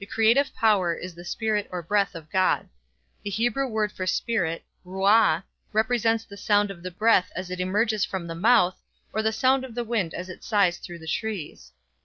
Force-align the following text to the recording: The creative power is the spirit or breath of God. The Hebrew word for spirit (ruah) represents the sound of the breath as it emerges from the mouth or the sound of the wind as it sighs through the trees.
The 0.00 0.06
creative 0.06 0.52
power 0.56 0.92
is 0.92 1.14
the 1.14 1.24
spirit 1.24 1.68
or 1.70 1.82
breath 1.84 2.16
of 2.16 2.28
God. 2.32 2.68
The 3.22 3.30
Hebrew 3.30 3.68
word 3.68 3.92
for 3.92 4.08
spirit 4.08 4.64
(ruah) 4.84 5.44
represents 5.72 6.24
the 6.24 6.36
sound 6.36 6.72
of 6.72 6.82
the 6.82 6.90
breath 6.90 7.30
as 7.36 7.48
it 7.48 7.60
emerges 7.60 8.04
from 8.04 8.26
the 8.26 8.34
mouth 8.34 8.80
or 9.12 9.22
the 9.22 9.30
sound 9.30 9.64
of 9.64 9.76
the 9.76 9.84
wind 9.84 10.14
as 10.14 10.28
it 10.28 10.42
sighs 10.42 10.78
through 10.78 10.98
the 10.98 11.06
trees. 11.06 11.70